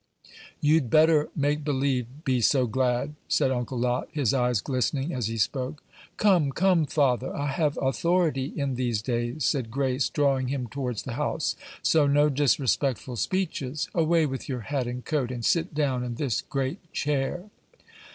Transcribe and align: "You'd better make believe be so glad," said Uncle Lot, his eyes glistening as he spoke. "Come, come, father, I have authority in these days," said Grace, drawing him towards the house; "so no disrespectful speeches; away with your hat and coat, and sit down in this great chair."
"You'd 0.61 0.89
better 0.89 1.29
make 1.35 1.63
believe 1.63 2.23
be 2.25 2.41
so 2.41 2.65
glad," 2.65 3.13
said 3.27 3.51
Uncle 3.51 3.77
Lot, 3.77 4.09
his 4.11 4.33
eyes 4.33 4.59
glistening 4.59 5.13
as 5.13 5.27
he 5.27 5.37
spoke. 5.37 5.83
"Come, 6.17 6.51
come, 6.53 6.87
father, 6.87 7.35
I 7.35 7.51
have 7.51 7.77
authority 7.79 8.45
in 8.55 8.73
these 8.73 9.03
days," 9.03 9.45
said 9.45 9.69
Grace, 9.69 10.09
drawing 10.09 10.47
him 10.47 10.65
towards 10.65 11.03
the 11.03 11.13
house; 11.21 11.55
"so 11.83 12.07
no 12.07 12.29
disrespectful 12.29 13.15
speeches; 13.15 13.89
away 13.93 14.25
with 14.25 14.49
your 14.49 14.61
hat 14.61 14.87
and 14.87 15.05
coat, 15.05 15.29
and 15.29 15.45
sit 15.45 15.75
down 15.75 16.03
in 16.03 16.15
this 16.15 16.41
great 16.41 16.91
chair." 16.91 17.51